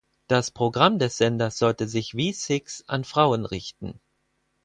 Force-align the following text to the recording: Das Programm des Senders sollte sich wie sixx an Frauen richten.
Das 0.25 0.49
Programm 0.49 0.97
des 0.97 1.17
Senders 1.17 1.59
sollte 1.59 1.87
sich 1.87 2.15
wie 2.15 2.33
sixx 2.33 2.83
an 2.87 3.03
Frauen 3.03 3.45
richten. 3.45 3.99